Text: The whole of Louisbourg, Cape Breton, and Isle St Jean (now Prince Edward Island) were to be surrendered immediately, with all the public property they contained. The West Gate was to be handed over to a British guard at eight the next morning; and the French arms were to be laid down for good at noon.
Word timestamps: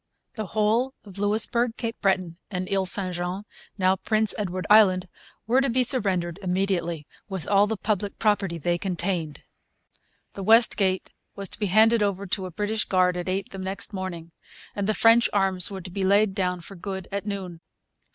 The 0.33 0.47
whole 0.57 0.95
of 1.03 1.19
Louisbourg, 1.19 1.77
Cape 1.77 2.01
Breton, 2.01 2.39
and 2.49 2.67
Isle 2.71 2.87
St 2.87 3.13
Jean 3.13 3.43
(now 3.77 3.97
Prince 3.97 4.33
Edward 4.35 4.65
Island) 4.67 5.07
were 5.45 5.61
to 5.61 5.69
be 5.69 5.83
surrendered 5.83 6.39
immediately, 6.41 7.05
with 7.29 7.47
all 7.47 7.67
the 7.67 7.77
public 7.77 8.17
property 8.17 8.57
they 8.57 8.79
contained. 8.79 9.43
The 10.33 10.41
West 10.41 10.75
Gate 10.75 11.11
was 11.35 11.49
to 11.49 11.59
be 11.59 11.67
handed 11.67 12.01
over 12.01 12.25
to 12.25 12.47
a 12.47 12.49
British 12.51 12.85
guard 12.85 13.15
at 13.15 13.29
eight 13.29 13.51
the 13.51 13.59
next 13.59 13.93
morning; 13.93 14.31
and 14.75 14.87
the 14.87 14.95
French 14.95 15.29
arms 15.33 15.69
were 15.69 15.81
to 15.81 15.91
be 15.91 16.03
laid 16.03 16.33
down 16.33 16.61
for 16.61 16.73
good 16.75 17.07
at 17.11 17.27
noon. 17.27 17.61